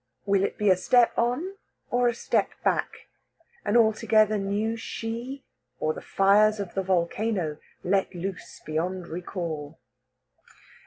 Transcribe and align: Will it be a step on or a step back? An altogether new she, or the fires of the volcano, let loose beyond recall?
Will 0.25 0.43
it 0.43 0.57
be 0.57 0.71
a 0.71 0.75
step 0.75 1.15
on 1.15 1.57
or 1.91 2.07
a 2.07 2.15
step 2.15 2.49
back? 2.63 3.05
An 3.63 3.77
altogether 3.77 4.39
new 4.39 4.75
she, 4.75 5.45
or 5.79 5.93
the 5.93 6.01
fires 6.01 6.59
of 6.59 6.73
the 6.73 6.81
volcano, 6.81 7.57
let 7.83 8.15
loose 8.15 8.59
beyond 8.65 9.07
recall? 9.09 9.77